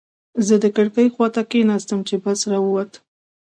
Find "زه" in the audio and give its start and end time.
0.47-0.55